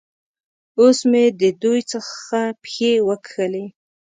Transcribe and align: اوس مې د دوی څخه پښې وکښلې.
اوس 0.79 0.99
مې 1.09 1.23
د 1.41 1.43
دوی 1.61 1.81
څخه 1.91 2.37
پښې 2.61 2.91
وکښلې. 3.07 3.65